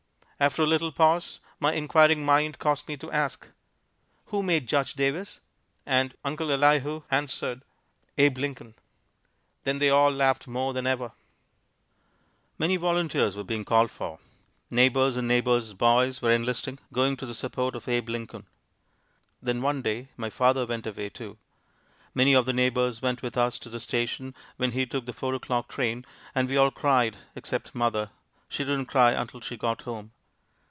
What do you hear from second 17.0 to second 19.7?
to the support of Abe Lincoln. Then